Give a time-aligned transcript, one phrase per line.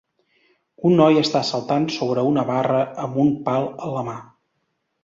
[0.89, 4.21] Un noi està saltant sobre una barra amb un pal a la mà.